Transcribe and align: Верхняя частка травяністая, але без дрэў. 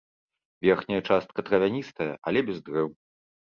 Верхняя 0.67 0.97
частка 1.09 1.39
травяністая, 1.51 2.11
але 2.31 2.39
без 2.51 2.57
дрэў. 2.71 2.95